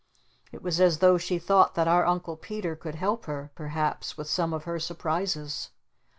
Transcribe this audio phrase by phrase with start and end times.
[0.51, 4.25] It was as though she thought that our Uncle Peter could help her perhaps with
[4.27, 5.69] some of her surprises.